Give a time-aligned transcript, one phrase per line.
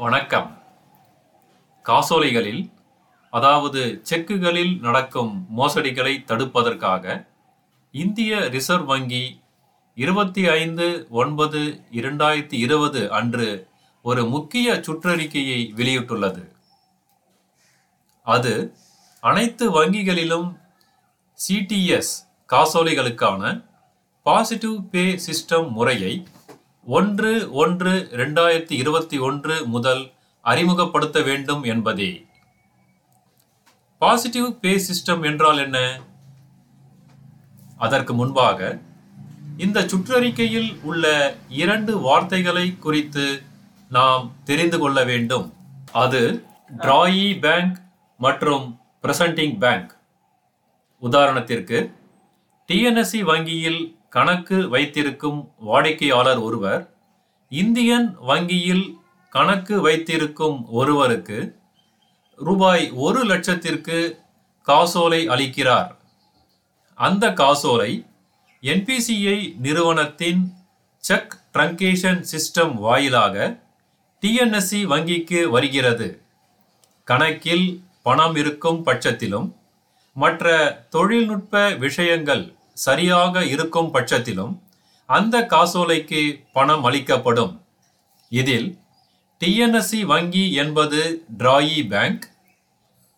[0.00, 0.62] வணக்கம்.
[1.82, 2.70] காசோலைகளில்
[3.30, 7.26] அதாவது செக்குகளில் நடக்கும் மோசடிகளை தடுப்பதற்காக
[7.92, 9.40] இந்திய ரிசர்வ் வங்கி
[9.94, 13.68] இருபத்தி ஐந்து ஒன்பது இரண்டாயிரத்தி இருபது அன்று
[14.02, 16.52] ஒரு முக்கிய சுற்றறிக்கையை வெளியிட்டுள்ளது.
[18.22, 18.74] அது
[19.20, 20.58] அனைத்து வங்கிகளிலும்
[21.48, 22.14] சிடிஎஸ்
[22.48, 23.64] காசோலைகளுக்கான
[24.22, 26.26] பாசிட்டிவ் பே சிஸ்டம் முறையை
[26.84, 32.26] ஒன்று ஒன்று ரெண்டாயிரத்தி இருபத்தி ஒன்று முதல் அறிமுகப்படுத்த வேண்டும் என்பதே.
[33.98, 36.00] பாசிட்டிவ் பே சிஸ்டம் என்றால் என்ன?
[37.76, 38.78] அதற்கு முன்பாக
[39.56, 43.42] இந்த சுற்றறிக்கையில் உள்ள இரண்டு வார்த்தைகளை குறித்து
[43.88, 45.54] நாம் தெரிந்து கொள்ள வேண்டும்.
[45.92, 46.44] அது
[46.78, 47.78] டிராயி பேங்க்
[48.18, 49.96] மற்றும் பிரசன்டிங் பேங்க்
[51.02, 51.92] உதாரணத்திற்கு
[52.68, 56.82] டிஎன்எஸ்சி வங்கியில் கணக்கு வைத்திருக்கும் வாடிக்கையாளர் ஒருவர்
[57.48, 58.86] இந்தியன் வங்கியில்
[59.32, 61.38] கணக்கு வைத்திருக்கும் ஒருவருக்கு
[62.36, 63.98] ரூபாய் ஒரு லட்சத்திற்கு
[64.62, 65.90] காசோலை அளிக்கிறார்.
[66.94, 67.92] அந்த காசோலை
[68.62, 70.42] என்பிசிஐ நிறுவனத்தின்
[71.04, 73.36] செக் ட்ரங்கேஷன் சிஸ்டம் வாயிலாக
[74.22, 76.08] டிஎன்எஸ்சி வங்கிக்கு வருகிறது.
[77.04, 77.66] கணக்கில்
[78.02, 79.48] பணம் இருக்கும் பட்சத்திலும்
[80.16, 80.46] மற்ற
[80.90, 84.58] தொழில்நுட்ப விஷயங்கள் சரியாக இருக்கும் பட்சத்திலும்
[85.06, 87.62] அந்த காசோலைக்கு பணம் அளிக்கப்படும்.
[88.28, 88.78] இதில்
[89.40, 92.26] டிஎன்எஸ்சி வங்கி என்பது டிராயி பேங்க்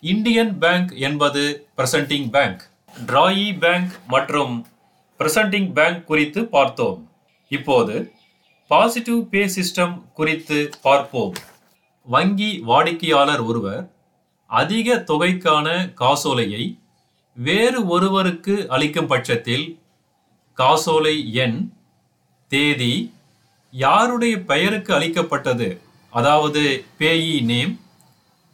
[0.00, 2.62] இந்தியன் பேங்க் என்பது பிரசன்டிங் பேங்க்.
[3.06, 4.66] டிராயி பேங்க் மற்றும்
[5.18, 7.10] பிரசன்டிங் பேங்க் குறித்து பார்த்தோம்.
[7.48, 8.12] இப்போது
[8.68, 11.34] பாசிட்டிவ் பே சிஸ்டம் குறித்து பார்ப்போம்.
[12.04, 13.90] வங்கி வாடிக்கையாளர் ஒருவர்
[14.46, 16.78] அதிக தொகைக்கான காசோலையை
[17.38, 19.80] வேறு ஒருவருக்கு அளிக்கும் பட்சத்தில்
[20.54, 21.72] காசோலை எண்
[22.48, 23.14] தேதி
[23.70, 25.80] யாருடைய பெயருக்கு அளிக்கப்பட்டது?
[26.10, 27.80] அதாவது பேயி நேம்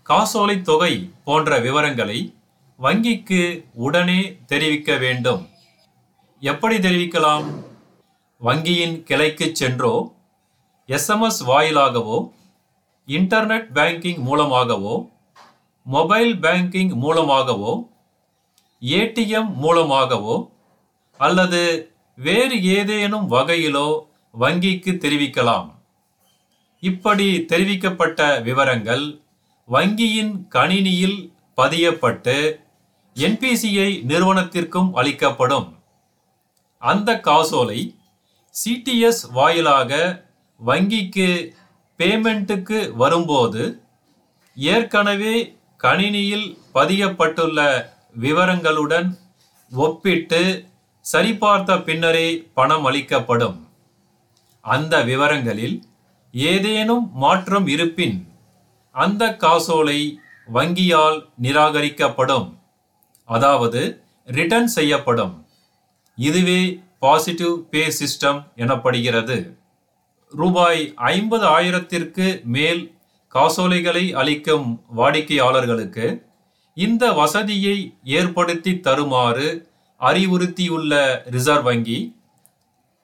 [0.03, 2.35] காசோலை தொகை போன்ற விவரங்களை
[2.81, 5.49] வங்கிக்கு உடனே தெரிவிக்க வேண்டும்.
[6.41, 7.65] எப்படி தெரிவிக்கலாம்?
[8.43, 10.15] வங்கியின் கிளைக்கு சென்றோ
[10.89, 12.31] எஸ்எம்எஸ் வாயிலாகவோ
[13.07, 15.11] இன்டர்நெட் பேங்கிங் மூலமாகவோ
[15.85, 17.93] மொபைல் பேங்கிங் மூலமாகவோ
[18.85, 20.37] ஏடிஎம் மூலமாகவோ
[21.21, 23.89] அல்லது வேறு ஏதேனும் வகையிலோ
[24.41, 25.69] வங்கிக்கு தெரிவிக்கலாம்.
[26.81, 29.05] இப்படி தெரிவிக்கப்பட்ட விவரங்கள்
[29.69, 31.19] வங்கியின் கணினியில்
[31.57, 32.37] பதியப்பட்டு
[33.15, 35.69] என்பிசிஐ நிறுவனத்திற்கும் அளிக்கப்படும்.
[36.79, 37.81] அந்த காசோலை
[38.55, 39.93] சிடிஎஸ் வாயிலாக
[40.61, 41.29] வங்கிக்கு
[41.99, 43.83] பேமெண்ட்டுக்கு வரும்போது
[44.57, 47.61] ஏற்கனவே கணினியில் பதியப்பட்டுள்ள
[48.21, 49.19] விவரங்களுடன்
[49.71, 50.65] ஒப்பிட்டு
[51.13, 53.69] சரிபார்த்த பின்னரே பணம் அளிக்கப்படும்.
[54.61, 55.83] அந்த விவரங்களில்
[56.33, 58.29] ஏதேனும் மாற்றம் இருப்பின்
[58.93, 60.19] அந்த காசோலை
[60.55, 62.55] வங்கியால் நிராகரிக்கப்படும்.
[63.25, 65.47] அதாவது ரிட்டர்ன் செய்யப்படும்.
[66.17, 69.57] இதுவே பாசிட்டிவ் பே சிஸ்டம் எனப்படுகிறது.
[70.31, 72.93] ரூபாய் ஐம்பது ஆயிரத்திற்கு மேல்
[73.29, 76.27] காசோலைகளை அளிக்கும் வாடிக்கையாளர்களுக்கு
[76.77, 77.77] இந்த வசதியை
[78.11, 79.49] ஏற்படுத்தி தருமாறு
[80.01, 80.93] அறிவுறுத்தியுள்ள
[81.27, 81.99] ரிசர்வ் வங்கி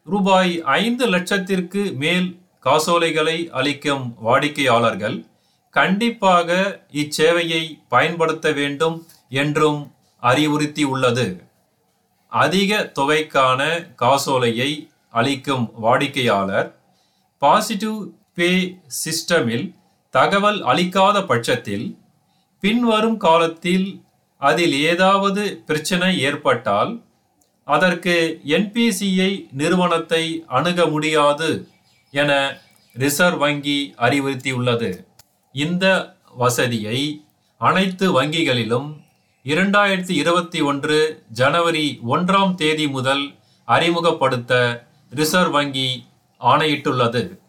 [0.07, 2.29] ரூபாய் ஐந்து லட்சத்திற்கு மேல்
[2.61, 5.17] காசோலைகளை அளிக்கும் வாடிக்கையாளர்கள்
[5.75, 6.49] கண்டிப்பாக
[6.93, 8.97] இச்சேவையை பயன்படுத்த வேண்டும்
[9.33, 9.81] என்றும்
[10.23, 11.27] அறிவுறுத்தி உள்ளது
[12.33, 13.61] அதிக தொகைக்கான
[13.97, 14.71] காசோலையை
[15.15, 16.69] அளிக்கும் வாடிக்கையாளர்
[17.43, 17.99] பாசிட்டிவ்
[18.35, 18.51] பே
[18.99, 19.67] சிஸ்டமில்
[20.15, 21.87] தகவல் அளிக்காத பட்சத்தில்
[22.61, 24.03] பின்வரும் காலத்தில்
[24.39, 27.03] அதில் ஏதாவது பிரச்சனை ஏற்பட்டால்
[27.65, 31.69] அதற்கு என்பிசிஐ நிறுவனத்தை அணுக முடியாது
[32.11, 32.61] என
[32.93, 35.05] ரிசர்வ் வங்கி அறிவுறுத்தியுள்ளது.
[35.53, 37.25] இந்த வசதியை
[37.59, 38.89] அனைத்து வங்கிகளிலும்
[39.45, 43.35] இரண்டாயிரத்தி இருபத்தி ஒன்று ஜனவரி ஒன்றாம் தேதி முதல்
[43.65, 46.07] அறிமுகப்படுத்த ரிசர்வ் வங்கி
[46.41, 47.40] ஆணையிட்டுள்ளது.